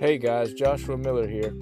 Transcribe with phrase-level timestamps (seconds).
[0.00, 1.52] Hey guys, Joshua Miller here.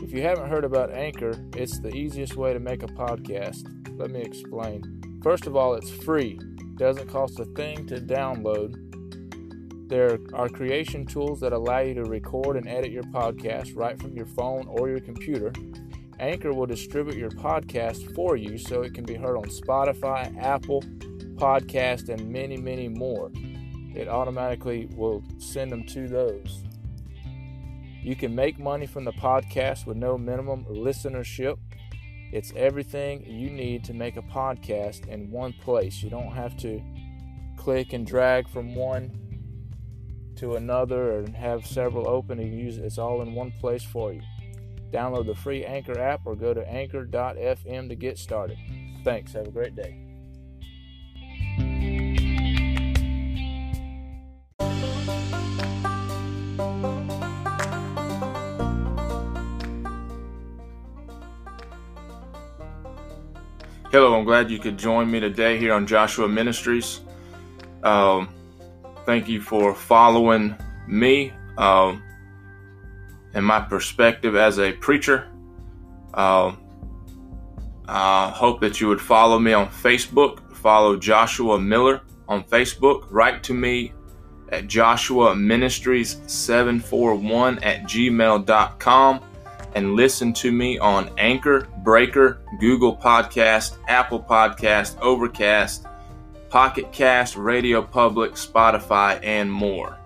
[0.00, 3.66] If you haven't heard about Anchor, it's the easiest way to make a podcast.
[3.98, 5.20] Let me explain.
[5.24, 6.38] First of all, it's free,
[6.76, 8.78] doesn't cost a thing to download.
[9.88, 14.14] There are creation tools that allow you to record and edit your podcast right from
[14.14, 15.52] your phone or your computer.
[16.20, 20.82] Anchor will distribute your podcast for you so it can be heard on Spotify, Apple,
[21.34, 23.32] Podcast, and many, many more.
[23.96, 26.62] It automatically will send them to those.
[28.04, 31.56] You can make money from the podcast with no minimum listenership.
[32.32, 36.02] It's everything you need to make a podcast in one place.
[36.02, 36.82] You don't have to
[37.56, 39.24] click and drag from one
[40.36, 42.84] to another and have several open and use it.
[42.84, 44.20] It's all in one place for you.
[44.92, 48.58] Download the free Anchor app or go to anchor.fm to get started.
[49.02, 49.32] Thanks.
[49.32, 50.03] Have a great day.
[63.94, 67.02] Hello, I'm glad you could join me today here on Joshua Ministries.
[67.84, 68.28] Um,
[69.06, 70.56] thank you for following
[70.88, 72.02] me um,
[73.34, 75.28] and my perspective as a preacher.
[76.12, 76.58] Um,
[77.86, 80.56] I hope that you would follow me on Facebook.
[80.56, 83.06] Follow Joshua Miller on Facebook.
[83.12, 83.92] Write to me
[84.48, 89.20] at Joshua Ministries 741 at gmail.com
[89.74, 95.86] and listen to me on Anchor, Breaker, Google Podcast, Apple Podcast, Overcast,
[96.48, 99.98] Pocket Cast, Radio Public, Spotify, and more.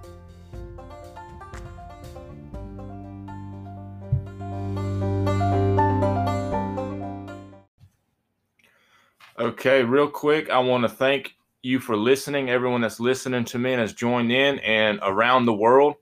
[9.39, 13.73] Okay, real quick, I want to thank you for listening, everyone that's listening to me
[13.73, 15.95] and has joined in and around the world.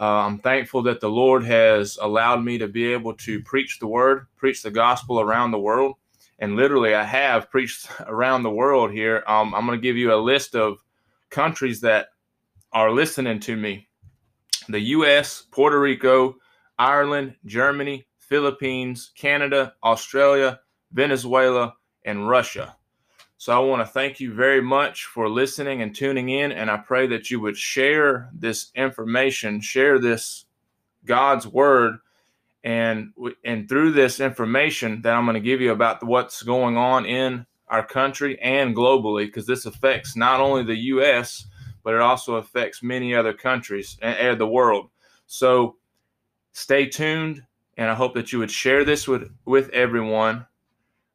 [0.00, 3.88] Uh, I'm thankful that the Lord has allowed me to be able to preach the
[3.88, 5.96] word, preach the gospel around the world.
[6.38, 9.24] And literally, I have preached around the world here.
[9.26, 10.78] Um, I'm going to give you a list of
[11.30, 12.08] countries that
[12.72, 13.88] are listening to me
[14.68, 16.36] the U.S., Puerto Rico,
[16.78, 20.60] Ireland, Germany, Philippines, Canada, Australia,
[20.92, 22.76] Venezuela, and Russia.
[23.40, 26.50] So I want to thank you very much for listening and tuning in.
[26.50, 30.44] And I pray that you would share this information, share this
[31.04, 31.98] God's word.
[32.64, 33.12] And,
[33.44, 37.46] and through this information that I'm going to give you about what's going on in
[37.68, 41.46] our country and globally, because this affects not only the U.S.,
[41.84, 44.90] but it also affects many other countries and, the world.
[45.28, 45.76] So
[46.54, 47.44] stay tuned.
[47.76, 50.44] And I hope that you would share this with, with everyone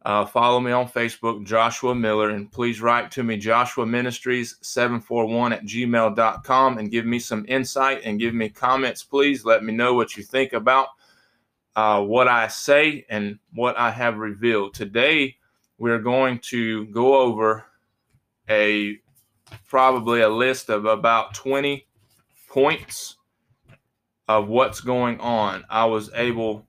[0.05, 5.53] uh, follow me on Facebook, Joshua Miller, and please write to me, Joshua Ministries 741
[5.53, 9.45] at gmail.com, and give me some insight and give me comments, please.
[9.45, 10.87] Let me know what you think about
[11.75, 14.73] uh, what I say and what I have revealed.
[14.73, 15.37] Today,
[15.77, 17.65] we're going to go over
[18.49, 18.97] a
[19.67, 21.87] probably a list of about 20
[22.49, 23.17] points
[24.27, 25.63] of what's going on.
[25.69, 26.67] I was able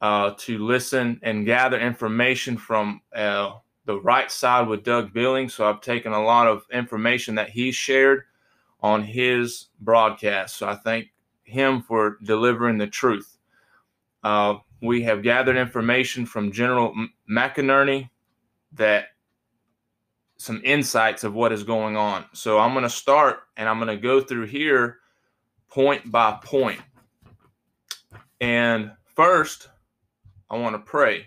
[0.00, 3.52] uh, to listen and gather information from uh,
[3.84, 5.54] the right side with Doug Billings.
[5.54, 8.22] So I've taken a lot of information that he shared
[8.80, 10.56] on his broadcast.
[10.56, 11.08] So I thank
[11.42, 13.38] him for delivering the truth.
[14.22, 16.94] Uh, we have gathered information from General
[17.28, 18.10] McInerney
[18.72, 19.06] that
[20.36, 22.24] some insights of what is going on.
[22.32, 24.98] So I'm going to start and I'm going to go through here
[25.68, 26.80] point by point.
[28.40, 29.68] And first,
[30.50, 31.26] I want to pray.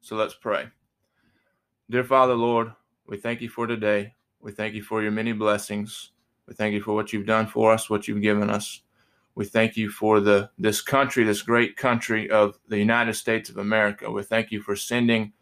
[0.00, 0.68] So let's pray.
[1.90, 2.72] Dear Father, Lord,
[3.06, 4.14] we thank you for today.
[4.40, 6.12] We thank you for your many blessings.
[6.46, 8.82] We thank you for what you've done for us, what you've given us.
[9.34, 13.58] We thank you for the this country, this great country of the United States of
[13.58, 14.10] America.
[14.10, 15.32] We thank you for sending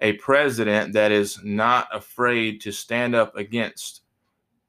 [0.00, 4.02] a president that is not afraid to stand up against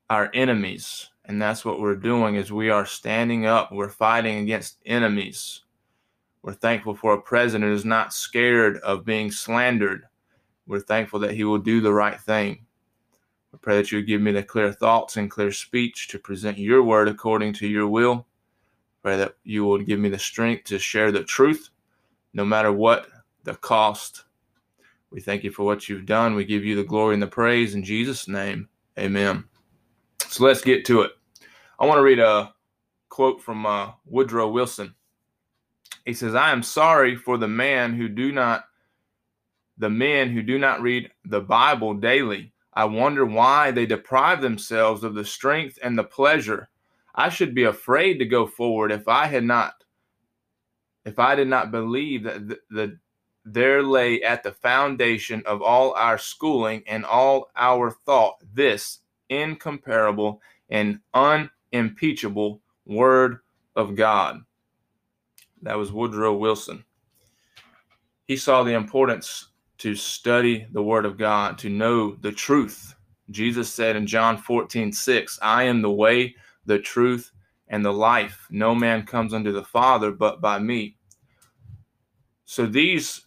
[0.09, 1.09] our enemies.
[1.25, 3.71] And that's what we're doing is we are standing up.
[3.71, 5.61] We're fighting against enemies.
[6.45, 10.03] We're thankful for a president who's not scared of being slandered.
[10.67, 12.67] We're thankful that he will do the right thing.
[13.51, 16.59] We pray that you would give me the clear thoughts and clear speech to present
[16.59, 18.27] your word according to your will.
[19.01, 21.71] Pray that you will give me the strength to share the truth,
[22.35, 23.07] no matter what
[23.43, 24.25] the cost.
[25.09, 26.35] We thank you for what you've done.
[26.35, 28.69] We give you the glory and the praise in Jesus' name.
[28.99, 29.45] Amen.
[30.27, 31.11] So let's get to it.
[31.79, 32.53] I want to read a
[33.09, 34.93] quote from uh, Woodrow Wilson.
[36.05, 38.65] He says, I am sorry for the man who do not
[39.77, 42.53] the men who do not read the Bible daily.
[42.73, 46.69] I wonder why they deprive themselves of the strength and the pleasure.
[47.13, 49.83] I should be afraid to go forward if I had not,
[51.05, 52.99] if I did not believe that the, the
[53.45, 58.99] there lay at the foundation of all our schooling and all our thought this
[59.29, 63.39] incomparable and unimpeachable Word
[63.75, 64.41] of God.
[65.61, 66.83] That was Woodrow Wilson.
[68.25, 69.49] He saw the importance
[69.79, 72.95] to study the Word of God, to know the truth.
[73.31, 76.35] Jesus said in John 14, 6, I am the way,
[76.65, 77.31] the truth,
[77.67, 78.47] and the life.
[78.49, 80.97] No man comes unto the Father but by me.
[82.45, 83.25] So these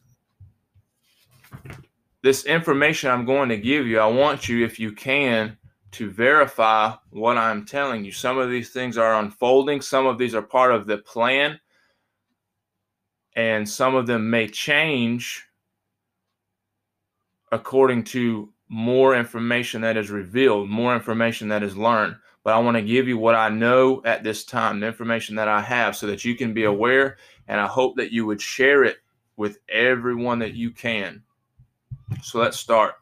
[2.22, 5.56] this information I'm going to give you, I want you, if you can,
[5.92, 8.12] to verify what I'm telling you.
[8.12, 11.58] Some of these things are unfolding, some of these are part of the plan,
[13.38, 15.46] and some of them may change
[17.52, 22.16] according to more information that is revealed, more information that is learned.
[22.42, 25.46] But I want to give you what I know at this time, the information that
[25.46, 27.18] I have, so that you can be aware.
[27.46, 28.96] And I hope that you would share it
[29.36, 31.22] with everyone that you can.
[32.20, 32.96] So let's start.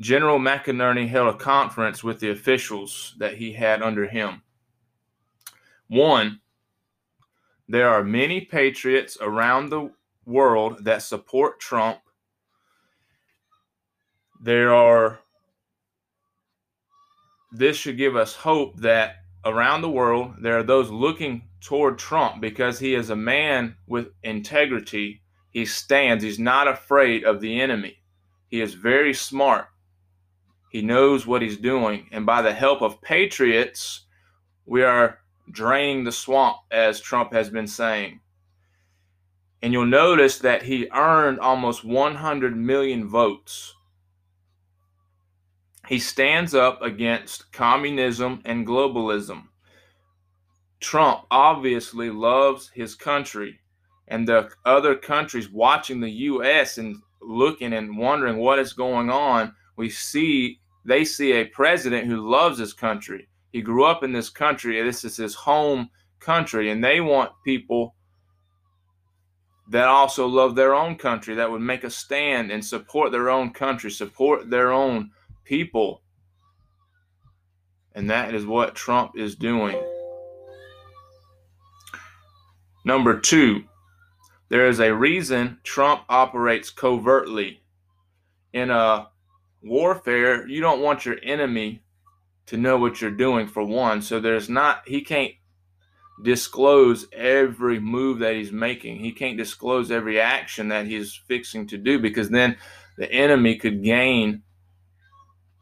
[0.00, 4.40] General McInerney held a conference with the officials that he had under him.
[5.88, 6.38] One,
[7.68, 9.90] there are many patriots around the
[10.24, 11.98] world that support Trump.
[14.40, 15.20] There are,
[17.52, 22.40] this should give us hope that around the world there are those looking toward Trump
[22.40, 25.22] because he is a man with integrity.
[25.50, 27.98] He stands, he's not afraid of the enemy.
[28.48, 29.66] He is very smart.
[30.70, 32.08] He knows what he's doing.
[32.12, 34.06] And by the help of patriots,
[34.64, 35.18] we are
[35.52, 38.20] draining the swamp, as Trump has been saying.
[39.62, 43.74] And you'll notice that he earned almost 100 million votes.
[45.88, 49.44] He stands up against communism and globalism.
[50.80, 53.58] Trump obviously loves his country,
[54.06, 56.78] and the other countries watching the U.S.
[56.78, 62.28] and looking and wondering what is going on we see they see a president who
[62.28, 63.28] loves his country.
[63.52, 65.90] He grew up in this country, this is his home
[66.20, 67.94] country, and they want people
[69.70, 73.50] that also love their own country, that would make a stand and support their own
[73.50, 75.10] country, support their own
[75.44, 76.02] people.
[77.94, 79.78] And that is what Trump is doing.
[82.84, 83.64] Number two,
[84.48, 87.60] there is a reason Trump operates covertly
[88.52, 89.08] in a
[89.62, 91.82] warfare, you don't want your enemy
[92.48, 94.02] to know what you're doing for one.
[94.02, 95.32] So there's not, he can't
[96.22, 98.98] disclose every move that he's making.
[98.98, 102.56] He can't disclose every action that he's fixing to do because then
[102.96, 104.42] the enemy could gain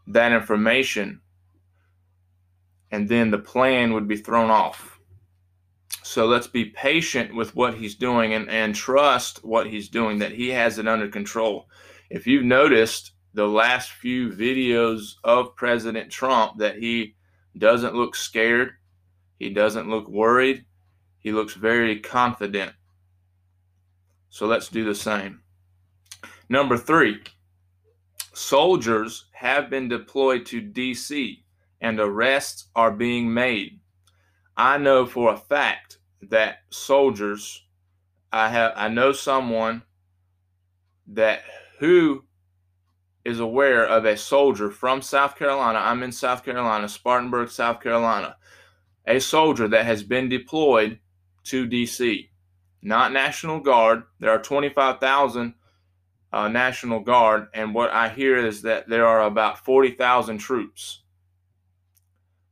[0.07, 1.21] that information
[2.93, 5.01] and then the plan would be thrown off.
[6.05, 10.33] So let's be patient with what he's doing and, and trust what he's doing, that
[10.33, 11.69] he has it under control.
[12.11, 17.15] If you've noticed, the last few videos of President Trump that he
[17.59, 18.71] doesn't look scared,
[19.39, 20.65] he doesn't look worried,
[21.19, 22.73] he looks very confident.
[24.31, 25.43] So let's do the same.
[26.49, 27.23] Number three,
[28.33, 31.45] soldiers have been deployed to D.C.
[31.83, 33.81] and arrests are being made.
[34.57, 37.63] I know for a fact that soldiers,
[38.33, 39.83] I have, I know someone
[41.09, 41.43] that
[41.81, 42.26] who
[43.27, 45.81] is aware of a soldier from South Carolina.
[45.81, 48.37] I'm in South Carolina, Spartanburg, South Carolina.
[49.05, 51.01] A soldier that has been deployed
[51.45, 52.31] to D.C.
[52.83, 54.05] Not National Guard.
[54.21, 55.55] There are 25,000
[56.33, 61.03] uh, National Guard, and what I hear is that there are about 40,000 troops,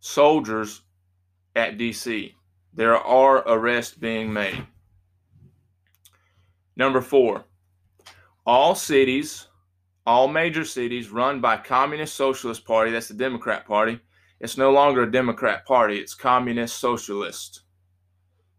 [0.01, 0.83] soldiers
[1.55, 2.35] at D.C.
[2.73, 4.67] There are arrests being made.
[6.77, 7.45] Number four,
[8.45, 9.47] all cities
[10.07, 14.01] all major cities run by Communist Socialist Party, that's the Democrat Party.
[14.41, 17.63] It's no longer a Democrat Party, it's Communist Socialist.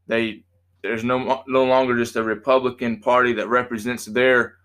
[0.07, 0.43] They
[0.81, 4.55] there's no no longer just a Republican Party that represents their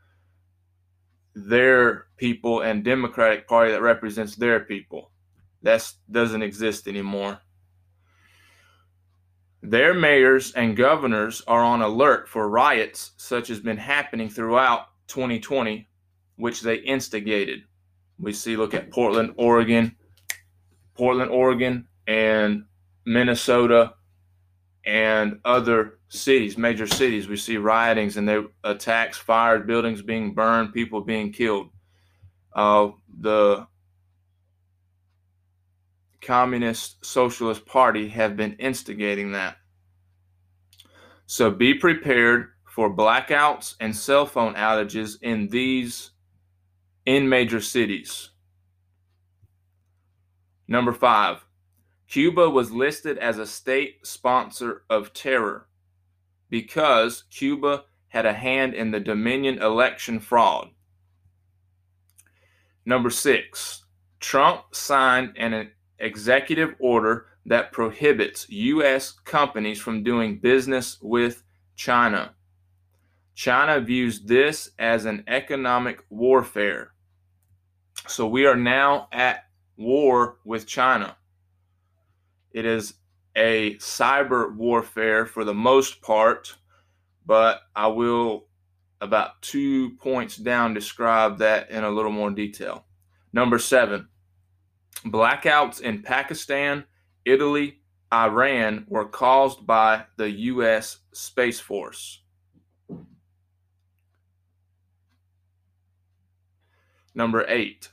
[1.34, 5.10] their people and Democratic Party that represents their people.
[5.62, 7.40] That doesn't exist anymore.
[9.62, 15.89] Their mayors and governors are on alert for riots such as been happening throughout 2020
[16.40, 17.60] which they instigated.
[18.18, 19.96] We see, look at Portland, Oregon,
[20.94, 22.64] Portland, Oregon, and
[23.06, 23.94] Minnesota,
[24.84, 27.28] and other cities, major cities.
[27.28, 31.68] We see riotings and they attacks, fires, buildings being burned, people being killed.
[32.54, 33.66] Uh, the
[36.20, 39.56] Communist Socialist Party have been instigating that.
[41.26, 46.10] So be prepared for blackouts and cell phone outages in these
[47.06, 48.30] in major cities.
[50.68, 51.44] Number 5.
[52.08, 55.68] Cuba was listed as a state sponsor of terror
[56.48, 60.70] because Cuba had a hand in the Dominion election fraud.
[62.84, 63.84] Number six,
[64.18, 69.12] Trump signed an executive order that prohibits U.S.
[69.24, 71.44] companies from doing business with
[71.76, 72.34] China.
[73.34, 76.89] China views this as an economic warfare.
[78.06, 79.44] So we are now at
[79.76, 81.16] war with China.
[82.52, 82.94] It is
[83.36, 86.56] a cyber warfare for the most part,
[87.24, 88.46] but I will,
[89.00, 92.84] about two points down, describe that in a little more detail.
[93.32, 94.08] Number seven,
[95.04, 96.84] blackouts in Pakistan,
[97.24, 97.80] Italy,
[98.12, 100.98] Iran were caused by the U.S.
[101.12, 102.22] Space Force.
[107.20, 107.90] Number eight,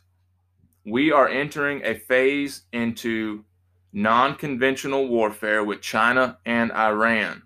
[0.86, 3.43] we are entering a phase into
[3.91, 7.43] non conventional warfare with China and Iran.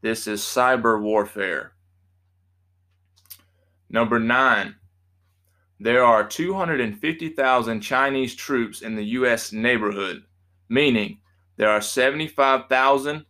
[0.00, 1.72] This is cyber warfare.
[3.90, 4.76] Number nine,
[5.80, 9.52] there are 250,000 Chinese troops in the U.S.
[9.52, 10.22] neighborhood,
[10.68, 11.18] meaning
[11.56, 13.24] there are 75,000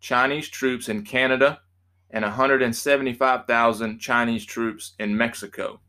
[0.00, 1.60] Chinese troops in Canada
[2.08, 5.80] and 175,000 Chinese troops in Mexico.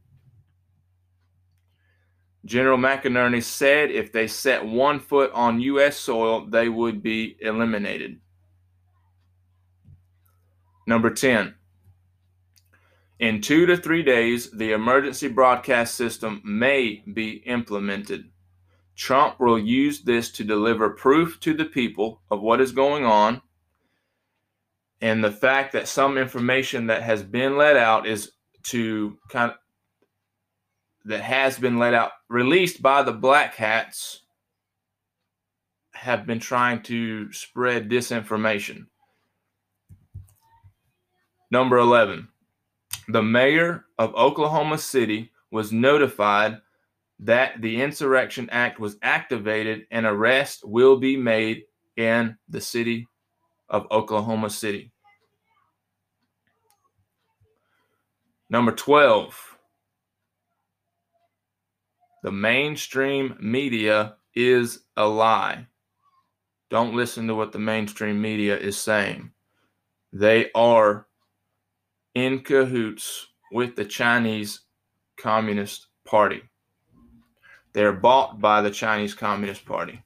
[2.45, 5.97] General McInerney said if they set one foot on U.S.
[5.97, 8.19] soil, they would be eliminated.
[10.87, 11.55] Number 10.
[13.19, 18.31] In two to three days, the emergency broadcast system may be implemented.
[18.95, 23.41] Trump will use this to deliver proof to the people of what is going on.
[25.01, 28.31] And the fact that some information that has been let out is
[28.63, 29.57] to kind of
[31.05, 34.21] that has been let out, released by the Black Hats,
[35.93, 38.85] have been trying to spread disinformation.
[41.51, 42.27] Number 11,
[43.07, 46.59] the mayor of Oklahoma City was notified
[47.19, 51.63] that the Insurrection Act was activated and arrest will be made
[51.97, 53.07] in the city
[53.69, 54.91] of Oklahoma City.
[58.49, 59.50] Number 12,
[62.21, 65.67] the mainstream media is a lie.
[66.69, 69.31] Don't listen to what the mainstream media is saying.
[70.13, 71.07] They are
[72.15, 74.61] in cahoots with the Chinese
[75.17, 76.43] Communist Party.
[77.73, 80.03] They're bought by the Chinese Communist Party.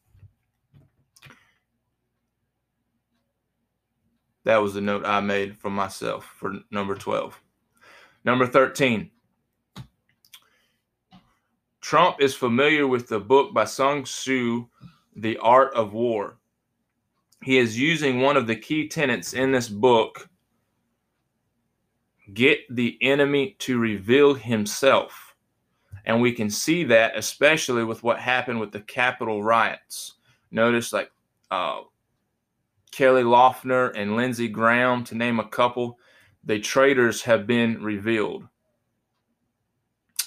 [4.43, 7.39] That was the note I made for myself for number 12.
[8.23, 9.09] Number 13.
[11.85, 14.65] Trump is familiar with the book by Sun Tzu,
[15.17, 16.39] The Art of War.
[17.43, 20.27] He is using one of the key tenets in this book
[22.33, 25.35] get the enemy to reveal himself.
[26.05, 30.15] And we can see that especially with what happened with the Capitol riots.
[30.49, 31.11] Notice, like
[31.51, 31.81] uh,
[32.89, 35.99] Kelly Loeffler and Lindsey Graham, to name a couple,
[36.45, 38.47] the traitors have been revealed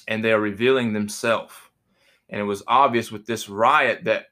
[0.09, 1.55] and they are revealing themselves.
[2.31, 4.27] And it was obvious with this riot that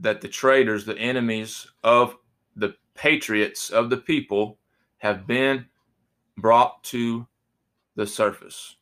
[0.00, 2.16] that the traitors, the enemies of
[2.54, 4.58] the patriots of the people,
[4.98, 5.66] have been
[6.36, 7.26] brought to
[7.96, 8.76] the surface.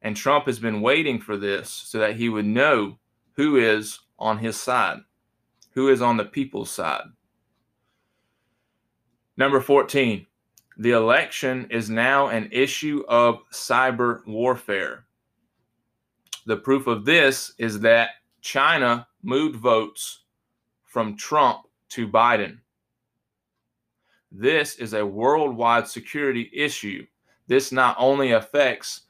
[0.00, 2.98] And Trump has been waiting for this so that he would know
[3.32, 5.00] who is on his side,
[5.72, 7.04] who is on the people's side.
[9.36, 10.26] Number 14,
[10.76, 15.06] the election is now an issue of cyber warfare.
[16.44, 18.10] The proof of this is that
[18.42, 20.20] China moved votes
[20.84, 22.58] from Trump to Biden.
[24.30, 27.06] This is a worldwide security issue.
[27.46, 29.02] This not only affects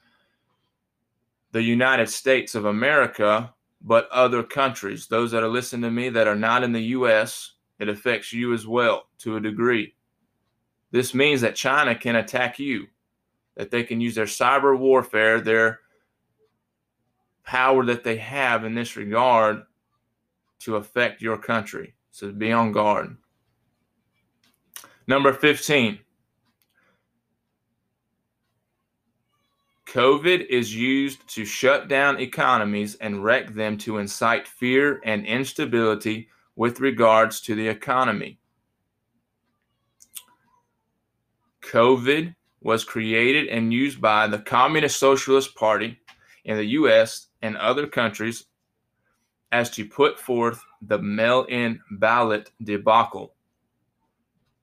[1.50, 5.06] the United States of America, but other countries.
[5.06, 8.54] Those that are listening to me that are not in the U.S., it affects you
[8.54, 9.95] as well to a degree.
[10.96, 12.86] This means that China can attack you,
[13.54, 15.80] that they can use their cyber warfare, their
[17.44, 19.60] power that they have in this regard
[20.60, 21.92] to affect your country.
[22.12, 23.14] So be on guard.
[25.06, 25.98] Number 15.
[29.84, 36.30] COVID is used to shut down economies and wreck them to incite fear and instability
[36.54, 38.38] with regards to the economy.
[41.70, 45.99] COVID was created and used by the Communist Socialist Party
[46.44, 48.46] in the US and other countries
[49.52, 53.35] as to put forth the mail in ballot debacle.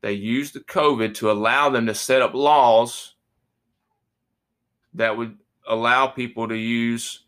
[0.02, 3.16] They used the COVID to allow them to set up laws
[4.94, 7.26] that would allow people to use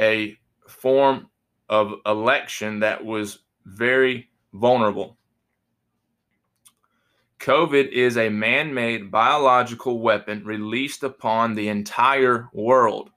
[0.00, 1.28] a form
[1.68, 5.16] of election that was very vulnerable.
[7.40, 13.10] COVID is a man made biological weapon released upon the entire world.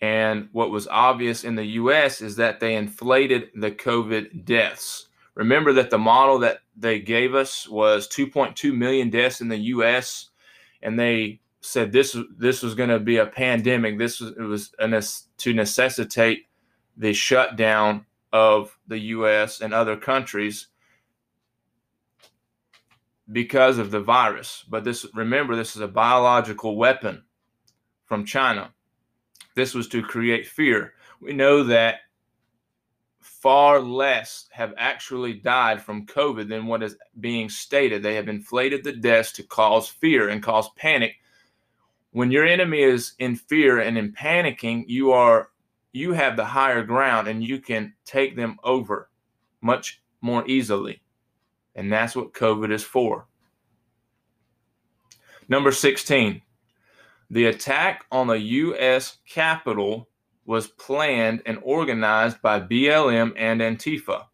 [0.00, 5.06] And what was obvious in the US is that they inflated the COVID deaths.
[5.36, 10.30] Remember that the model that they gave us was 2.2 million deaths in the US,
[10.82, 13.96] and they said this this was going to be a pandemic.
[13.96, 15.02] This was it was a,
[15.38, 16.46] to necessitate
[16.96, 20.68] the shutdown of the US and other countries
[23.30, 24.64] because of the virus.
[24.68, 27.24] But this remember this is a biological weapon
[28.04, 28.72] from China.
[29.54, 30.94] This was to create fear.
[31.20, 32.00] We know that
[33.20, 38.02] far less have actually died from COVID than what is being stated.
[38.02, 41.16] They have inflated the deaths to cause fear and cause panic.
[42.12, 45.50] When your enemy is in fear and in panicking, you are
[45.92, 49.10] you have the higher ground and you can take them over
[49.60, 51.02] much more easily.
[51.74, 53.26] And that's what COVID is for.
[55.48, 56.42] Number 16.
[57.30, 59.18] The attack on the U.S.
[59.26, 60.08] Capitol
[60.44, 64.26] was planned and organized by BLM and Antifa.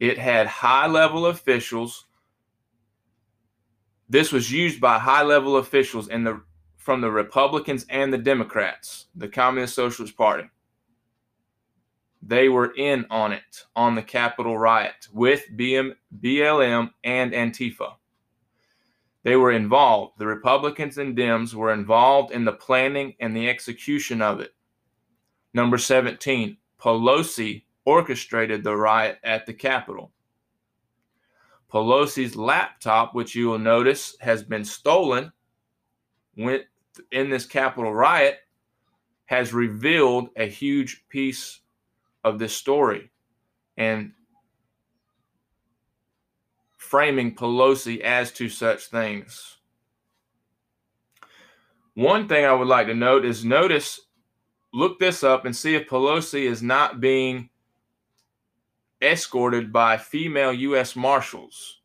[0.00, 2.06] It had high level officials.
[4.08, 6.42] This was used by high level officials in the
[6.76, 10.50] from the Republicans and the Democrats, the Communist Socialist Party.
[12.26, 17.96] They were in on it on the Capitol riot with BM, BLM and Antifa.
[19.24, 20.14] They were involved.
[20.18, 24.54] The Republicans and Dems were involved in the planning and the execution of it.
[25.52, 30.10] Number 17, Pelosi orchestrated the riot at the Capitol.
[31.70, 35.30] Pelosi's laptop, which you will notice has been stolen,
[36.36, 36.62] went
[37.12, 38.38] in this Capitol riot,
[39.26, 41.60] has revealed a huge piece
[42.24, 43.10] of this story.
[43.76, 44.12] And
[46.78, 49.56] framing Pelosi as to such things.
[51.94, 54.00] One thing I would like to note is notice,
[54.72, 57.50] look this up and see if Pelosi is not being
[59.00, 60.96] escorted by female U.S.
[60.96, 61.80] Marshals.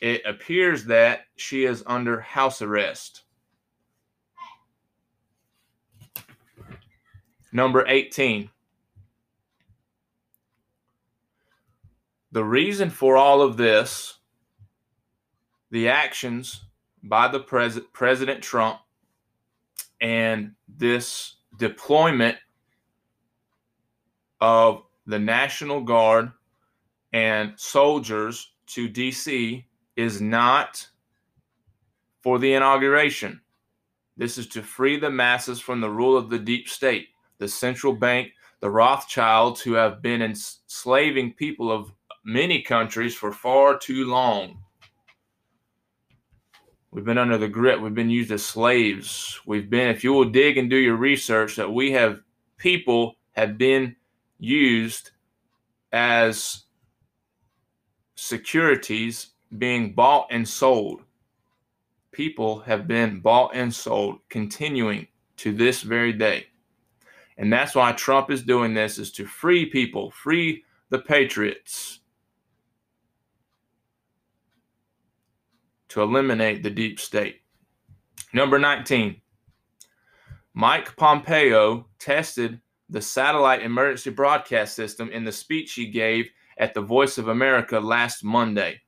[0.00, 3.22] It appears that she is under house arrest.
[7.52, 8.50] Number 18.
[12.32, 14.18] The reason for all of this
[15.70, 16.64] the actions
[17.02, 18.78] by the pres- President Trump
[20.00, 22.36] and this deployment
[24.40, 26.30] of the National Guard
[27.12, 29.64] and soldiers to DC
[29.96, 30.86] is not
[32.22, 33.40] for the inauguration.
[34.16, 37.92] This is to free the masses from the rule of the deep state, the central
[37.92, 41.92] bank, the Rothschilds, who have been enslaving people of
[42.24, 44.58] many countries for far too long.
[46.90, 47.80] We've been under the grip.
[47.80, 49.40] We've been used as slaves.
[49.46, 52.20] We've been, if you will dig and do your research, that we have
[52.58, 53.96] people have been
[54.38, 55.10] used
[55.92, 56.64] as
[58.14, 61.02] securities being bought and sold.
[62.12, 65.08] People have been bought and sold, continuing
[65.38, 66.46] to this very day.
[67.38, 72.00] And that's why Trump is doing this is to free people, free the patriots,
[75.92, 77.42] to eliminate the deep state.
[78.32, 79.20] Number 19,
[80.54, 86.80] Mike Pompeo tested the satellite emergency broadcast system in the speech he gave at the
[86.80, 88.80] Voice of America last Monday.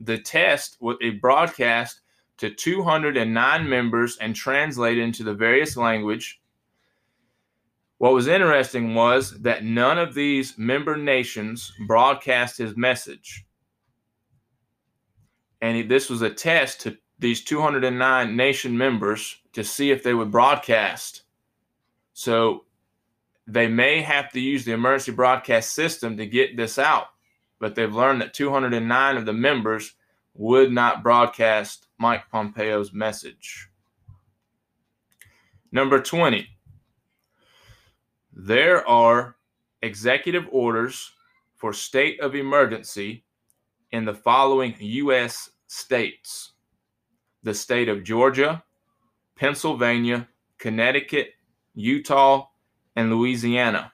[0.00, 2.00] The test was a broadcast
[2.38, 6.40] to 209 members and translated into the various language.
[7.98, 13.44] What was interesting was that none of these member nations broadcast his message
[15.64, 20.30] and this was a test to these 209 nation members to see if they would
[20.30, 21.22] broadcast.
[22.12, 22.64] So
[23.46, 27.06] they may have to use the emergency broadcast system to get this out,
[27.60, 29.94] but they've learned that 209 of the members
[30.34, 33.70] would not broadcast Mike Pompeo's message.
[35.72, 36.46] Number 20,
[38.34, 39.36] there are
[39.80, 41.10] executive orders
[41.54, 43.24] for state of emergency
[43.92, 45.50] in the following U.S.
[45.66, 46.52] states
[47.42, 48.62] the state of Georgia,
[49.36, 51.30] Pennsylvania, Connecticut,
[51.74, 52.46] Utah,
[52.96, 53.92] and Louisiana.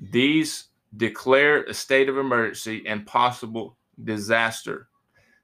[0.00, 4.88] These declare a state of emergency and possible disaster.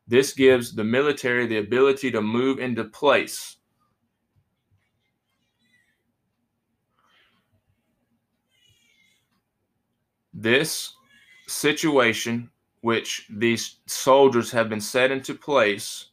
[0.06, 3.56] This gives the military the ability to move into place.
[10.34, 10.94] This
[11.46, 12.50] situation,
[12.82, 16.06] which these soldiers have been set into place,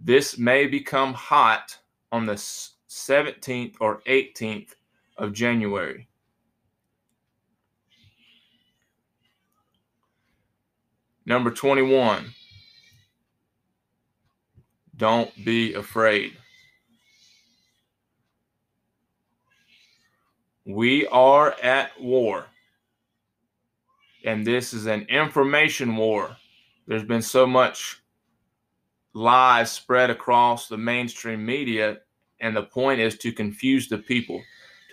[0.00, 1.78] this may become hot
[2.10, 4.74] on the 17th or 18th
[5.18, 6.08] of January.
[11.26, 12.32] Number 21.
[14.96, 16.36] Don't be afraid.
[20.64, 22.46] We are at war.
[24.26, 26.36] And this is an information war.
[26.88, 28.02] There's been so much
[29.14, 31.98] lies spread across the mainstream media,
[32.40, 34.42] and the point is to confuse the people,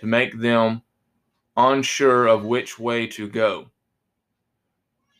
[0.00, 0.82] to make them
[1.56, 3.70] unsure of which way to go.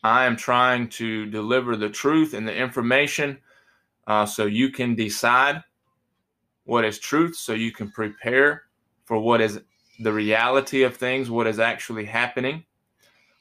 [0.04, 3.38] I am trying to deliver the truth and the information
[4.06, 5.62] uh, so you can decide
[6.64, 8.62] what is truth, so you can prepare
[9.06, 9.60] for what is
[10.00, 12.64] the reality of things, what is actually happening.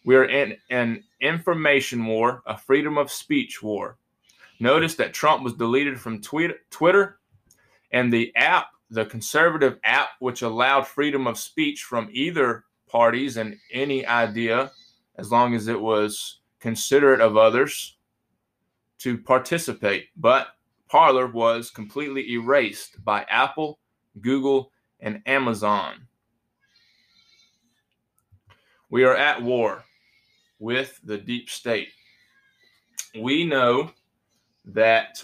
[0.06, 3.98] We are in an information war, a freedom of speech war.
[4.60, 7.20] Notice that Trump was deleted from Twitter,
[7.92, 13.58] and the app, the conservative app, which allowed freedom of speech from either parties and
[13.72, 14.72] any idea,
[15.18, 17.98] as long as it was considerate of others,
[19.00, 20.08] to participate.
[20.18, 20.48] But
[20.90, 23.80] Parler was completely erased by Apple,
[24.22, 26.08] Google, and Amazon.
[28.90, 29.84] We are at war
[30.64, 31.90] with the deep state.
[33.20, 33.92] We know
[34.64, 35.22] that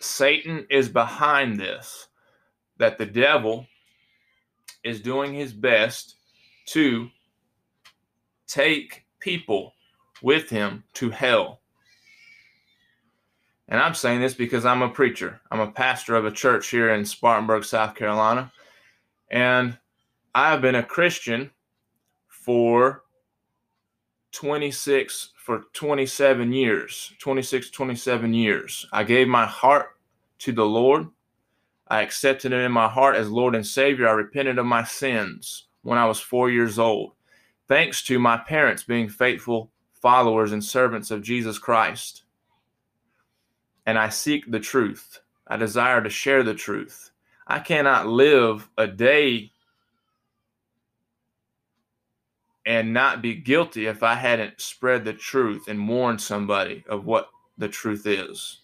[0.00, 2.06] Satan is behind this,
[2.78, 3.66] that the devil
[4.84, 6.14] is doing his best
[6.66, 7.08] to
[8.46, 9.74] take people
[10.22, 11.60] with him to hell.
[13.66, 15.40] And I'm saying this because I'm a preacher.
[15.50, 18.52] I'm a pastor of a church here in Spartanburg, South Carolina.
[19.28, 19.76] And
[20.36, 21.50] I've been a Christian
[22.28, 23.02] for
[24.36, 28.86] 26 for 27 years 26 27 years.
[28.92, 29.96] I gave my heart
[30.40, 31.06] to the lord.
[31.88, 34.06] I accepted him in my heart as lord and savior.
[34.06, 37.12] I repented of my sins when i was four years old.
[37.66, 42.24] Thanks to my parents being faithful followers and servants of jesus christ.
[43.86, 45.20] And i seek the truth.
[45.46, 47.10] I desire to share the truth.
[47.46, 49.52] I cannot live a day
[52.66, 57.30] and not be guilty if I hadn't spread the truth and warned somebody of what
[57.56, 58.58] the truth is.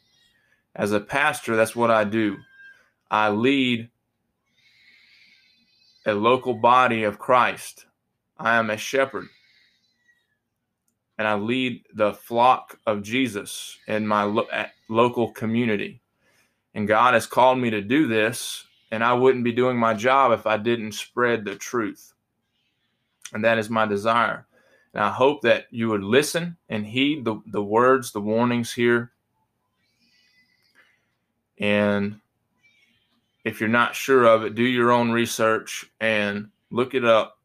[0.74, 2.38] As a pastor, that's what I do.
[3.10, 3.88] I lead
[6.04, 7.86] a local body of Christ.
[8.38, 9.28] I am a shepherd.
[11.16, 14.48] And I lead the flock of Jesus in my lo-
[14.88, 16.00] local community.
[16.74, 20.32] And God has called me to do this, and I wouldn't be doing my job
[20.32, 22.14] if I didn't spread the truth.
[23.32, 24.46] And that is my desire.
[24.94, 29.12] And I hope that you would listen and heed the, the words, the warnings here.
[31.58, 32.20] And
[33.44, 37.38] if you're not sure of it, do your own research and look it up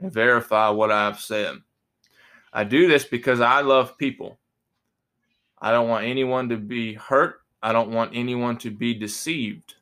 [0.00, 1.56] and verify what I've said.
[2.52, 4.38] I do this because I love people.
[5.58, 7.40] I don't want anyone to be hurt.
[7.62, 9.75] I don't want anyone to be deceived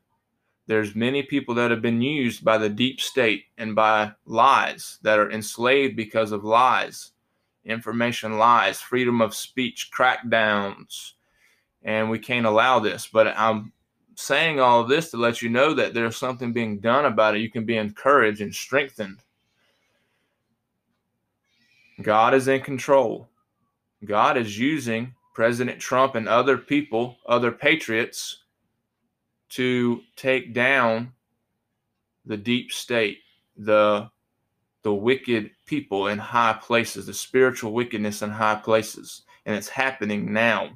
[0.66, 5.18] there's many people that have been used by the deep state and by lies that
[5.18, 7.12] are enslaved because of lies
[7.64, 11.12] information lies freedom of speech crackdowns.
[11.82, 13.08] And we can't allow this.
[13.12, 13.72] But i'm
[14.16, 17.40] saying all of this to let you know that there's something being done about it.
[17.40, 19.18] You can be encouraged and strengthened.
[22.00, 23.28] God is in control.
[24.04, 28.43] God is using president trump and other people other patriots
[29.54, 31.12] to take down
[32.24, 33.18] the deep state,
[33.56, 34.10] the
[34.82, 40.32] the wicked people in high places, the spiritual wickedness in high places, and it's happening
[40.32, 40.70] now.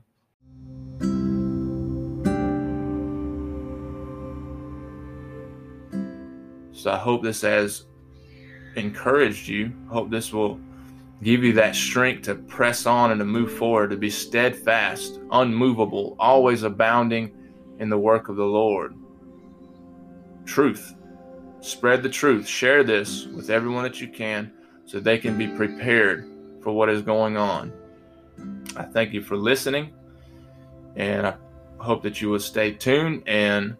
[6.73, 7.85] So I hope this has
[8.77, 9.73] encouraged you.
[9.91, 10.61] Hope this will
[11.25, 16.15] give you that strength to press on and to move forward, to be steadfast, unmovable,
[16.21, 17.33] always abounding
[17.79, 18.95] in the work of the Lord.
[20.45, 20.95] Truth.
[21.61, 22.47] Spread the truth.
[22.47, 24.53] Share this with everyone that you can
[24.85, 26.29] so they can be prepared
[26.63, 27.73] for what is going on.
[28.77, 29.93] I thank you for listening,
[30.97, 31.35] and I
[31.79, 33.77] hope that you will stay tuned and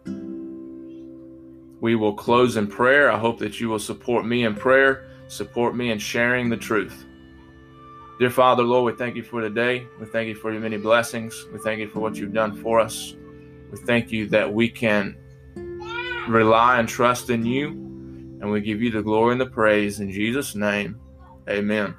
[1.81, 3.11] we will close in prayer.
[3.11, 7.05] I hope that you will support me in prayer, support me in sharing the truth.
[8.19, 9.87] Dear Father, Lord, we thank you for today.
[9.97, 11.45] We thank you for your many blessings.
[11.53, 13.15] We thank you for what you've done for us.
[13.71, 15.15] We thank you that we can
[16.27, 20.11] rely and trust in you, and we give you the glory and the praise in
[20.11, 20.99] Jesus' name.
[21.49, 21.95] Amen.